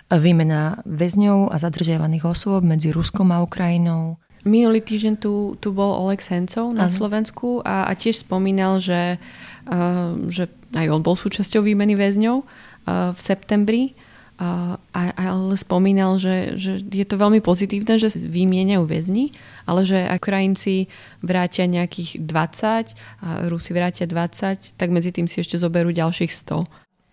výmena 0.09 0.81
väzňov 0.89 1.53
a 1.53 1.55
zadržiavaných 1.61 2.25
osôb 2.25 2.65
medzi 2.65 2.89
Ruskom 2.89 3.29
a 3.29 3.45
Ukrajinou. 3.45 4.17
Minulý 4.41 4.81
týždeň 4.81 5.15
tu, 5.21 5.53
tu 5.61 5.69
bol 5.69 5.93
Oleg 6.01 6.23
Sencov 6.23 6.73
na 6.73 6.89
ano. 6.89 6.95
Slovensku 6.95 7.61
a, 7.61 7.85
a 7.85 7.93
tiež 7.93 8.25
spomínal, 8.25 8.81
že, 8.81 9.21
uh, 9.69 10.15
že 10.31 10.49
aj 10.73 10.87
on 10.89 11.05
bol 11.05 11.13
súčasťou 11.13 11.61
výmeny 11.61 11.93
väzňov 11.93 12.41
uh, 12.41 13.13
v 13.13 13.19
septembri. 13.19 13.93
A, 14.39 14.79
ale 14.95 15.59
spomínal, 15.59 16.15
že, 16.15 16.55
že 16.55 16.79
je 16.79 17.03
to 17.03 17.19
veľmi 17.19 17.43
pozitívne, 17.43 17.99
že 17.99 18.15
vymieňajú 18.15 18.83
väzni, 18.87 19.35
ale 19.67 19.83
že 19.83 20.07
Ukrajinci 20.07 20.87
vrátia 21.19 21.67
nejakých 21.67 22.23
20 22.23 22.95
a 23.19 23.27
Rusi 23.51 23.75
vrátia 23.75 24.07
20, 24.07 24.79
tak 24.79 24.87
medzi 24.95 25.11
tým 25.11 25.27
si 25.27 25.43
ešte 25.43 25.59
zoberú 25.59 25.91
ďalších 25.91 26.31
100. 26.31 26.63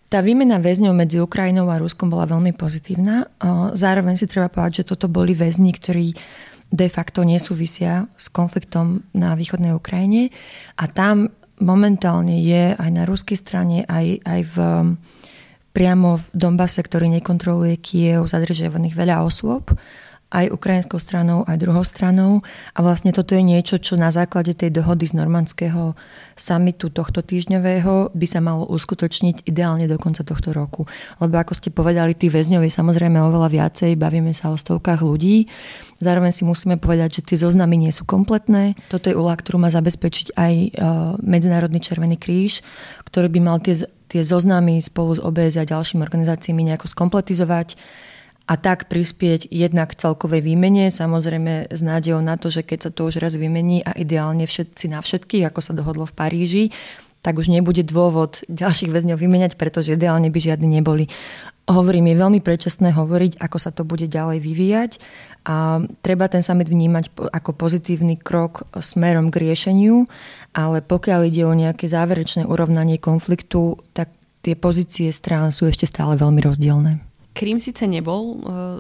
Tá 0.07 0.23
výmena 0.23 0.63
väzňov 0.63 0.95
medzi 0.95 1.19
Ukrajinou 1.19 1.67
a 1.67 1.83
Ruskom 1.83 2.07
bola 2.07 2.31
veľmi 2.31 2.55
pozitívna. 2.55 3.27
Zároveň 3.75 4.15
si 4.15 4.31
treba 4.31 4.47
povedať, 4.47 4.87
že 4.87 4.95
toto 4.95 5.11
boli 5.11 5.35
väzni, 5.35 5.75
ktorí 5.75 6.15
de 6.71 6.87
facto 6.87 7.27
nesúvisia 7.27 8.07
s 8.15 8.31
konfliktom 8.31 9.03
na 9.11 9.35
východnej 9.35 9.75
Ukrajine 9.75 10.31
a 10.79 10.87
tam 10.87 11.35
momentálne 11.59 12.39
je 12.39 12.79
aj 12.79 12.91
na 12.95 13.03
ruskej 13.03 13.39
strane, 13.39 13.83
aj, 13.83 14.23
aj 14.23 14.41
v, 14.47 14.57
priamo 15.77 16.17
v 16.17 16.25
Donbase, 16.33 16.81
ktorý 16.81 17.13
nekontroluje 17.21 17.77
Kiev, 17.77 18.25
zadržiavaných 18.25 18.97
veľa 18.97 19.21
osôb 19.29 19.77
aj 20.27 20.51
ukrajinskou 20.51 20.99
stranou, 20.99 21.47
aj 21.47 21.57
druhou 21.63 21.87
stranou. 21.87 22.43
A 22.75 22.83
vlastne 22.83 23.15
toto 23.15 23.39
je 23.39 23.47
niečo, 23.47 23.79
čo 23.79 23.95
na 23.95 24.11
základe 24.11 24.59
tej 24.59 24.75
dohody 24.75 25.07
z 25.07 25.15
normandského 25.15 25.95
samitu 26.35 26.91
tohto 26.91 27.23
týždňového 27.23 28.11
by 28.11 28.27
sa 28.27 28.43
malo 28.43 28.67
uskutočniť 28.67 29.47
ideálne 29.47 29.87
do 29.87 29.95
konca 30.03 30.27
tohto 30.27 30.51
roku. 30.51 30.91
Lebo 31.23 31.39
ako 31.39 31.55
ste 31.55 31.71
povedali, 31.71 32.19
tých 32.19 32.35
väzňov 32.35 32.67
je 32.67 32.73
samozrejme 32.75 33.23
oveľa 33.23 33.49
viacej, 33.55 33.95
bavíme 33.95 34.35
sa 34.35 34.51
o 34.51 34.59
stovkách 34.59 35.07
ľudí. 35.07 35.47
Zároveň 36.03 36.35
si 36.35 36.43
musíme 36.43 36.77
povedať, 36.77 37.23
že 37.23 37.33
tie 37.33 37.39
zoznamy 37.47 37.79
nie 37.79 37.95
sú 37.95 38.03
kompletné. 38.03 38.75
Toto 38.91 39.09
je 39.09 39.17
úloha, 39.17 39.39
ktorú 39.39 39.63
má 39.63 39.71
zabezpečiť 39.71 40.37
aj 40.37 40.53
e, 40.53 40.69
Medzinárodný 41.25 41.81
Červený 41.81 42.21
kríž, 42.21 42.61
ktorý 43.09 43.31
by 43.33 43.41
mal 43.41 43.63
tie, 43.63 43.89
tie 44.07 44.23
zoznamy 44.23 44.79
spolu 44.83 45.19
s 45.19 45.21
OBS 45.21 45.59
a 45.59 45.69
ďalšími 45.69 46.03
organizáciami 46.03 46.63
nejako 46.67 46.87
skompletizovať 46.91 47.79
a 48.47 48.55
tak 48.55 48.87
prispieť 48.87 49.51
jednak 49.51 49.99
celkovej 49.99 50.39
výmene, 50.39 50.95
samozrejme 50.95 51.67
s 51.67 51.81
nádejou 51.83 52.23
na 52.23 52.39
to, 52.39 52.47
že 52.47 52.63
keď 52.63 52.79
sa 52.79 52.91
to 52.95 53.11
už 53.11 53.19
raz 53.19 53.35
vymení 53.35 53.83
a 53.83 53.91
ideálne 53.99 54.47
všetci 54.47 54.87
na 54.87 55.03
všetkých, 55.03 55.51
ako 55.51 55.61
sa 55.61 55.75
dohodlo 55.75 56.07
v 56.07 56.15
Paríži, 56.15 56.65
tak 57.27 57.43
už 57.43 57.51
nebude 57.51 57.83
dôvod 57.83 58.47
ďalších 58.47 58.95
väzňov 58.95 59.19
vymeniať, 59.19 59.59
pretože 59.59 59.99
ideálne 59.99 60.31
by 60.31 60.39
žiadni 60.39 60.79
neboli. 60.79 61.11
Hovorím, 61.67 62.15
je 62.15 62.23
veľmi 62.23 62.39
predčasné 62.47 62.95
hovoriť, 62.95 63.43
ako 63.43 63.59
sa 63.59 63.75
to 63.75 63.83
bude 63.83 64.07
ďalej 64.07 64.39
vyvíjať 64.39 65.03
a 65.43 65.83
treba 66.07 66.31
ten 66.31 66.47
summit 66.47 66.71
vnímať 66.71 67.11
ako 67.35 67.51
pozitívny 67.59 68.15
krok 68.15 68.71
smerom 68.79 69.35
k 69.35 69.51
riešeniu, 69.51 70.07
ale 70.55 70.79
pokiaľ 70.87 71.27
ide 71.27 71.43
o 71.43 71.59
nejaké 71.59 71.91
záverečné 71.91 72.47
urovnanie 72.47 73.03
konfliktu, 73.03 73.83
tak 73.91 74.15
tie 74.47 74.55
pozície 74.55 75.11
strán 75.11 75.51
sú 75.51 75.67
ešte 75.67 75.91
stále 75.91 76.15
veľmi 76.15 76.39
rozdielne. 76.39 77.03
Krím 77.35 77.59
síce 77.59 77.91
nebol 77.91 78.39
uh, 78.39 78.79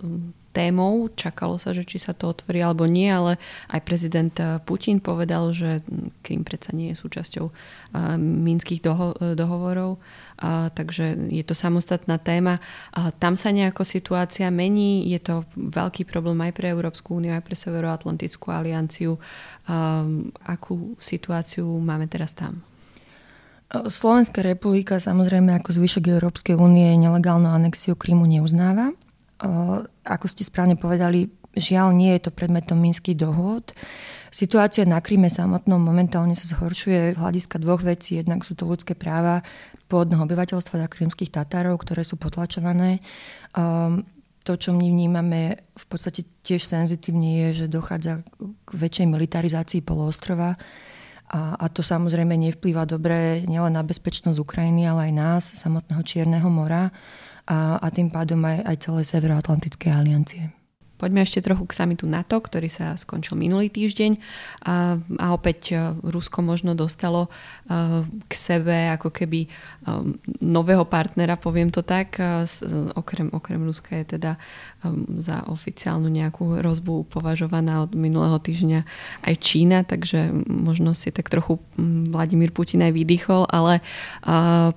témou, 0.56 1.12
čakalo 1.12 1.60
sa, 1.60 1.76
že 1.76 1.84
či 1.84 2.00
sa 2.00 2.16
to 2.16 2.32
otvorí 2.32 2.64
alebo 2.64 2.88
nie, 2.88 3.12
ale 3.12 3.36
aj 3.68 3.80
prezident 3.84 4.32
eh, 4.40 4.56
Putin 4.64 5.04
povedal, 5.04 5.52
že 5.52 5.84
Krím 6.24 6.48
predsa 6.48 6.72
nie 6.72 6.90
je 6.90 6.98
súčasťou 6.98 7.46
uh, 7.46 8.18
minských 8.18 8.82
doho- 8.82 9.14
dohovorov, 9.14 9.98
uh, 10.00 10.72
takže 10.74 11.30
je 11.30 11.44
to 11.46 11.54
samostatná 11.54 12.18
téma. 12.18 12.58
Tam 13.22 13.38
sa 13.38 13.54
nejako 13.54 13.86
situácia 13.86 14.50
mení, 14.50 15.06
je 15.06 15.20
to 15.22 15.34
veľký 15.54 16.06
problém 16.08 16.38
aj 16.42 16.52
pre 16.56 16.72
Európsku 16.72 17.18
úniu, 17.18 17.34
aj 17.34 17.44
pre 17.46 17.54
Severoatlantickú 17.54 18.50
alianciu. 18.50 19.18
Akú 20.44 20.94
situáciu 20.98 21.66
máme 21.66 22.06
teraz 22.10 22.34
tam? 22.36 22.62
Slovenská 23.70 24.46
republika 24.46 25.02
samozrejme 25.02 25.58
ako 25.58 25.74
zvyšok 25.74 26.04
Európskej 26.06 26.54
únie 26.54 26.94
nelegálnu 26.94 27.50
anexiu 27.50 27.98
Krymu 27.98 28.26
neuznáva. 28.30 28.94
Ako 30.06 30.26
ste 30.28 30.46
správne 30.46 30.80
povedali, 30.80 31.28
žiaľ 31.56 31.96
nie 31.96 32.12
je 32.16 32.28
to 32.28 32.36
predmetom 32.36 32.80
minských 32.80 33.16
dohôd. 33.16 33.72
Situácia 34.28 34.84
na 34.84 35.00
Kryme 35.00 35.32
samotnom 35.32 35.80
momentálne 35.80 36.36
sa 36.36 36.44
zhoršuje 36.52 37.16
z 37.16 37.20
hľadiska 37.20 37.56
dvoch 37.56 37.80
vecí. 37.80 38.20
Jednak 38.20 38.44
sú 38.44 38.52
to 38.52 38.68
ľudské 38.68 38.92
práva 38.92 39.40
pôvodného 39.88 40.28
obyvateľstva 40.28 40.84
a 40.84 40.92
krymských 40.92 41.32
Tatárov, 41.32 41.80
ktoré 41.80 42.04
sú 42.04 42.20
potlačované. 42.20 43.00
To, 44.46 44.52
čo 44.54 44.70
my 44.76 44.86
vnímame 44.86 45.56
v 45.72 45.84
podstate 45.88 46.22
tiež 46.44 46.62
senzitívne 46.62 47.48
je, 47.48 47.64
že 47.64 47.72
dochádza 47.72 48.22
k 48.38 48.70
väčšej 48.70 49.06
militarizácii 49.08 49.80
poloostrova 49.82 50.54
a, 51.26 51.58
a 51.58 51.66
to 51.70 51.82
samozrejme 51.82 52.38
nevplýva 52.38 52.86
dobre 52.86 53.42
nielen 53.46 53.74
na 53.74 53.82
bezpečnosť 53.82 54.38
Ukrajiny, 54.38 54.86
ale 54.86 55.10
aj 55.10 55.12
nás, 55.14 55.42
samotného 55.58 56.02
Čierneho 56.06 56.46
mora 56.46 56.94
a, 57.46 57.78
a 57.82 57.86
tým 57.90 58.10
pádom 58.10 58.42
aj, 58.46 58.62
aj 58.62 58.76
celej 58.82 59.04
Severoatlantickej 59.10 59.90
aliancie. 59.90 60.65
Poďme 60.96 61.24
ešte 61.24 61.44
trochu 61.44 61.68
k 61.68 61.76
samitu 61.76 62.08
NATO, 62.08 62.40
ktorý 62.40 62.72
sa 62.72 62.96
skončil 62.96 63.36
minulý 63.36 63.68
týždeň 63.68 64.16
a, 64.64 64.96
a 64.96 65.26
opäť 65.36 65.76
e, 65.76 65.92
Rusko 66.00 66.40
možno 66.40 66.72
dostalo 66.72 67.28
uh, 67.28 68.02
k 68.26 68.32
sebe 68.32 68.88
ako 68.96 69.12
keby 69.12 69.46
um, 69.84 70.16
nového 70.40 70.88
partnera, 70.88 71.36
poviem 71.36 71.68
to 71.68 71.84
tak. 71.84 72.18
Okrem, 72.96 73.28
okrem 73.32 73.60
Ruska 73.60 73.98
je 74.02 74.16
teda 74.16 74.32
za 75.18 75.42
oficiálnu 75.50 76.06
nejakú 76.06 76.62
rozbu 76.62 77.10
považovaná 77.10 77.82
od 77.82 77.92
minulého 77.96 78.38
týždňa 78.38 78.80
aj 79.26 79.34
Čína, 79.40 79.82
takže 79.82 80.30
možno 80.46 80.94
si 80.94 81.10
tak 81.10 81.26
trochu 81.32 81.58
Vladimír 82.10 82.54
Putin 82.54 82.86
aj 82.86 82.92
vydýchol, 82.94 83.50
ale 83.50 83.82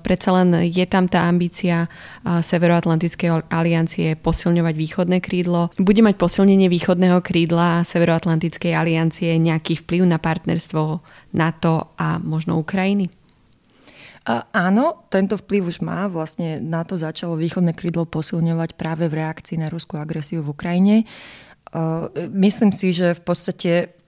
predsa 0.02 0.30
len 0.34 0.66
je 0.66 0.86
tam 0.90 1.06
tá 1.06 1.30
ambícia 1.30 1.88
Severoatlantickej 2.26 3.50
aliancie 3.50 4.18
posilňovať 4.18 4.76
východné 4.76 5.18
krídlo. 5.22 5.70
Budeme 5.78 6.09
mať 6.10 6.18
posilnenie 6.18 6.74
východného 6.74 7.22
krídla 7.22 7.86
Severoatlantickej 7.86 8.74
aliancie 8.74 9.38
nejaký 9.38 9.86
vplyv 9.86 10.10
na 10.10 10.18
partnerstvo 10.18 11.06
NATO 11.38 11.94
a 12.02 12.18
možno 12.18 12.58
Ukrajiny? 12.58 13.14
Áno, 14.54 15.06
tento 15.14 15.38
vplyv 15.38 15.70
už 15.70 15.78
má. 15.86 16.10
Vlastne 16.10 16.58
NATO 16.58 16.98
začalo 16.98 17.38
východné 17.38 17.78
krídlo 17.78 18.10
posilňovať 18.10 18.74
práve 18.74 19.06
v 19.06 19.22
reakcii 19.22 19.62
na 19.62 19.70
ruskú 19.70 20.02
agresiu 20.02 20.42
v 20.42 20.54
Ukrajine. 20.54 20.96
Myslím 22.34 22.74
si, 22.74 22.90
že 22.90 23.14
v 23.14 23.22
podstate 23.22 23.99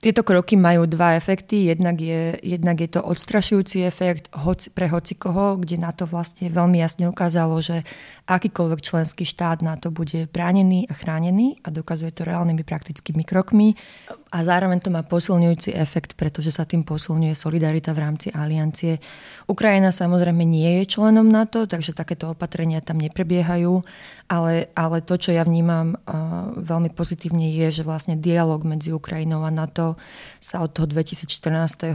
tieto 0.00 0.24
kroky 0.24 0.56
majú 0.56 0.88
dva 0.88 1.20
efekty. 1.20 1.68
Jednak 1.68 2.00
je, 2.00 2.40
jednak 2.40 2.80
je 2.80 2.88
to 2.88 3.04
odstrašujúci 3.04 3.84
efekt 3.84 4.32
hoci, 4.32 4.72
pre 4.72 4.88
hocikoho, 4.88 5.60
kde 5.60 5.76
na 5.76 5.92
to 5.92 6.08
vlastne 6.08 6.48
veľmi 6.48 6.80
jasne 6.80 7.04
ukázalo, 7.04 7.60
že 7.60 7.84
akýkoľvek 8.24 8.80
členský 8.80 9.28
štát 9.28 9.60
na 9.60 9.76
to 9.76 9.92
bude 9.92 10.32
bránený 10.32 10.88
a 10.88 10.96
chránený 10.96 11.60
a 11.60 11.68
dokazuje 11.68 12.16
to 12.16 12.24
reálnymi 12.24 12.64
praktickými 12.64 13.28
krokmi. 13.28 13.76
A 14.32 14.40
zároveň 14.40 14.80
to 14.80 14.88
má 14.88 15.04
posilňujúci 15.04 15.76
efekt, 15.76 16.16
pretože 16.16 16.54
sa 16.54 16.64
tým 16.64 16.80
posilňuje 16.80 17.36
solidarita 17.36 17.92
v 17.92 18.00
rámci 18.00 18.32
aliancie. 18.32 19.04
Ukrajina 19.52 19.92
samozrejme 19.92 20.48
nie 20.48 20.80
je 20.80 20.96
členom 20.96 21.28
NATO, 21.28 21.68
takže 21.68 21.92
takéto 21.92 22.32
opatrenia 22.32 22.80
tam 22.80 23.02
neprebiehajú, 23.02 23.84
ale, 24.32 24.72
ale 24.72 25.04
to, 25.04 25.18
čo 25.20 25.34
ja 25.34 25.44
vnímam 25.44 25.98
uh, 25.98 26.56
veľmi 26.56 26.94
pozitívne 26.94 27.52
je, 27.52 27.82
že 27.82 27.82
vlastne 27.82 28.16
dialog 28.16 28.62
medzi 28.64 28.94
Ukrajinou 28.94 29.42
a 29.44 29.52
NATO 29.52 29.89
sa 30.42 30.64
od 30.64 30.74
toho 30.74 30.88
2014. 30.88 31.94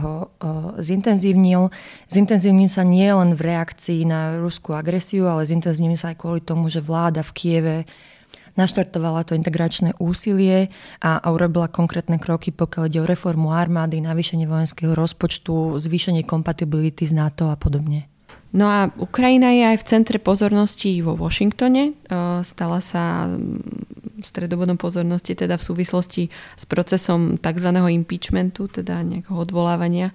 zintenzívnil. 0.80 1.68
Zintenzívnil 2.10 2.70
sa 2.70 2.82
nie 2.82 3.10
len 3.10 3.34
v 3.34 3.40
reakcii 3.52 4.06
na 4.06 4.40
ruskú 4.40 4.74
agresiu, 4.74 5.26
ale 5.28 5.46
zintenzívnil 5.46 5.98
sa 5.98 6.14
aj 6.14 6.18
kvôli 6.18 6.40
tomu, 6.42 6.70
že 6.72 6.82
vláda 6.82 7.26
v 7.26 7.34
Kieve 7.34 7.76
naštartovala 8.56 9.28
to 9.28 9.36
integračné 9.36 9.94
úsilie 10.00 10.72
a, 11.04 11.20
a 11.20 11.26
urobila 11.30 11.68
konkrétne 11.68 12.16
kroky, 12.16 12.50
pokiaľ 12.50 12.84
ide 12.88 12.98
o 13.04 13.06
reformu 13.06 13.52
armády, 13.52 14.00
navýšenie 14.00 14.48
vojenského 14.48 14.96
rozpočtu, 14.96 15.76
zvýšenie 15.76 16.24
kompatibility 16.24 17.04
z 17.04 17.12
NATO 17.14 17.52
a 17.52 17.56
podobne. 17.60 18.08
No 18.56 18.72
a 18.72 18.88
Ukrajina 18.96 19.52
je 19.52 19.76
aj 19.76 19.84
v 19.84 19.88
centre 19.88 20.16
pozornosti 20.16 21.04
vo 21.04 21.12
Washingtone. 21.12 21.92
E, 21.92 21.94
stala 22.40 22.80
sa 22.80 23.28
stredobodom 24.26 24.74
pozornosti 24.74 25.38
teda 25.38 25.54
v 25.54 25.66
súvislosti 25.66 26.24
s 26.58 26.64
procesom 26.66 27.38
tzv. 27.38 27.70
impeachmentu, 27.70 28.66
teda 28.66 29.06
nejakého 29.06 29.38
odvolávania, 29.38 30.10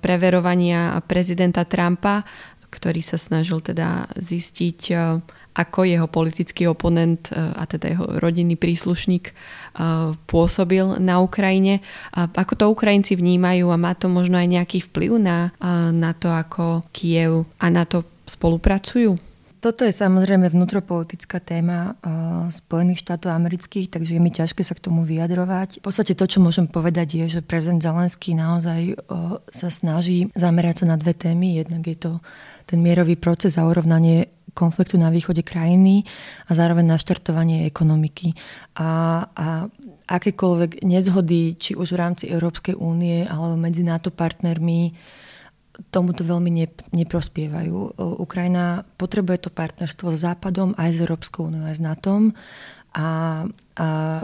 preverovania 0.00 0.96
prezidenta 1.04 1.68
Trumpa, 1.68 2.24
ktorý 2.70 3.02
sa 3.02 3.18
snažil 3.18 3.60
teda 3.60 4.08
zistiť, 4.16 4.94
ako 5.50 5.78
jeho 5.82 6.06
politický 6.06 6.70
oponent 6.70 7.34
a 7.34 7.66
teda 7.66 7.90
jeho 7.90 8.06
rodinný 8.22 8.54
príslušník 8.54 9.34
pôsobil 10.30 10.86
na 11.02 11.18
Ukrajine. 11.18 11.82
Ako 12.14 12.54
to 12.54 12.70
Ukrajinci 12.70 13.18
vnímajú 13.18 13.74
a 13.74 13.76
má 13.76 13.98
to 13.98 14.06
možno 14.06 14.38
aj 14.38 14.46
nejaký 14.46 14.78
vplyv 14.86 15.18
na, 15.18 15.50
na 15.90 16.14
to, 16.14 16.30
ako 16.30 16.86
Kiev 16.94 17.50
a 17.58 17.66
na 17.66 17.82
to 17.82 18.06
spolupracujú? 18.30 19.29
Toto 19.60 19.84
je 19.84 19.92
samozrejme 19.92 20.48
vnútropolitická 20.48 21.36
téma 21.36 21.92
uh, 22.00 22.48
Spojených 22.48 23.04
štátov 23.04 23.28
amerických, 23.28 23.92
takže 23.92 24.16
je 24.16 24.20
mi 24.24 24.32
ťažké 24.32 24.64
sa 24.64 24.72
k 24.72 24.88
tomu 24.88 25.04
vyjadrovať. 25.04 25.78
V 25.78 25.84
podstate 25.84 26.16
to, 26.16 26.24
čo 26.24 26.40
môžem 26.40 26.64
povedať, 26.64 27.20
je, 27.20 27.24
že 27.28 27.40
prezident 27.44 27.84
Zelenský 27.84 28.32
naozaj 28.32 28.96
uh, 28.96 29.36
sa 29.52 29.68
snaží 29.68 30.32
zamerať 30.32 30.82
sa 30.82 30.86
na 30.88 30.96
dve 30.96 31.12
témy. 31.12 31.60
Jednak 31.60 31.84
je 31.84 31.98
to 32.00 32.12
ten 32.64 32.80
mierový 32.80 33.20
proces 33.20 33.60
a 33.60 33.68
urovnanie 33.68 34.32
konfliktu 34.56 34.96
na 34.96 35.12
východe 35.12 35.44
krajiny 35.44 36.08
a 36.48 36.56
zároveň 36.56 36.96
naštartovanie 36.96 37.68
ekonomiky. 37.68 38.32
A, 38.80 38.88
a 39.28 39.68
akékoľvek 40.08 40.88
nezhody, 40.88 41.54
či 41.60 41.76
už 41.76 41.94
v 41.94 42.00
rámci 42.00 42.24
Európskej 42.32 42.80
únie 42.80 43.28
alebo 43.28 43.60
medzi 43.60 43.84
NATO 43.84 44.08
partnermi, 44.08 44.96
tomuto 45.88 46.20
veľmi 46.28 46.68
neprospievajú. 46.92 47.96
Ukrajina 48.20 48.84
potrebuje 49.00 49.48
to 49.48 49.50
partnerstvo 49.50 50.12
s 50.12 50.28
Západom, 50.28 50.76
aj 50.76 50.90
s 50.92 50.98
Európskou 51.00 51.48
úniou, 51.48 51.64
aj 51.64 51.80
s 51.80 51.82
NATO. 51.82 52.12
A, 52.92 53.00
a 53.00 53.06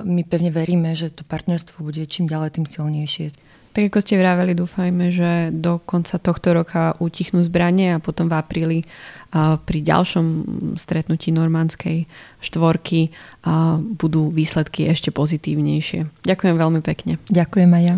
my 0.04 0.22
pevne 0.28 0.52
veríme, 0.52 0.92
že 0.92 1.08
to 1.08 1.24
partnerstvo 1.24 1.80
bude 1.80 2.04
čím 2.04 2.28
ďalej 2.28 2.60
tým 2.60 2.66
silnejšie. 2.68 3.32
Tak 3.76 3.92
ako 3.92 4.00
ste 4.00 4.16
vraveli, 4.16 4.56
dúfajme, 4.56 5.12
že 5.12 5.52
do 5.52 5.76
konca 5.76 6.16
tohto 6.16 6.56
roka 6.56 6.96
utichnú 6.96 7.44
zbranie 7.44 7.92
a 7.92 8.00
potom 8.00 8.24
v 8.24 8.40
apríli 8.40 8.78
pri 9.36 9.78
ďalšom 9.84 10.26
stretnutí 10.80 11.28
normandskej 11.28 12.08
štvorky 12.40 13.12
budú 14.00 14.32
výsledky 14.32 14.88
ešte 14.88 15.12
pozitívnejšie. 15.12 16.08
Ďakujem 16.24 16.56
veľmi 16.56 16.80
pekne. 16.80 17.20
Ďakujem 17.28 17.70
aj 17.76 17.82
ja. 17.84 17.96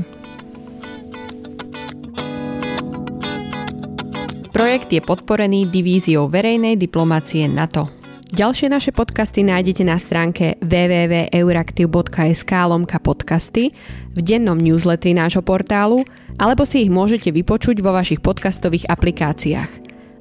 Projekt 4.58 4.90
je 4.90 4.98
podporený 4.98 5.70
divíziou 5.70 6.26
verejnej 6.26 6.74
diplomácie 6.74 7.46
NATO. 7.46 7.86
Ďalšie 8.34 8.66
naše 8.66 8.90
podcasty 8.90 9.46
nájdete 9.46 9.86
na 9.86 10.02
stránke 10.02 10.58
www.euraktiv.sk 10.58 12.52
lomka 12.66 12.98
podcasty, 12.98 13.70
v 14.10 14.18
dennom 14.18 14.58
newsletteri 14.58 15.14
nášho 15.14 15.46
portálu, 15.46 16.02
alebo 16.42 16.66
si 16.66 16.82
ich 16.82 16.90
môžete 16.90 17.30
vypočuť 17.30 17.78
vo 17.78 17.94
vašich 17.94 18.18
podcastových 18.18 18.90
aplikáciách. 18.90 19.70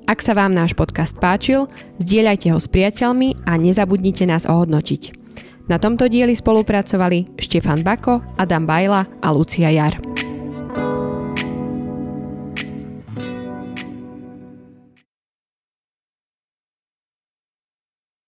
Ak 0.06 0.22
sa 0.22 0.38
vám 0.38 0.54
náš 0.54 0.78
podcast 0.78 1.18
páčil, 1.18 1.66
zdieľajte 1.98 2.54
ho 2.54 2.62
s 2.62 2.70
priateľmi 2.70 3.42
a 3.50 3.58
nezabudnite 3.58 4.30
nás 4.30 4.46
ohodnotiť. 4.46 5.18
Na 5.66 5.82
tomto 5.82 6.06
dieli 6.14 6.38
spolupracovali 6.38 7.42
Štefan 7.42 7.82
Bako, 7.82 8.22
Adam 8.38 8.70
Bajla 8.70 9.02
a 9.18 9.28
Lucia 9.34 9.74
Jar. 9.74 9.98